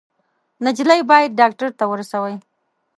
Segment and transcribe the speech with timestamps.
[0.65, 2.35] _نجلۍ بايد ډاکټر ته ورسوئ!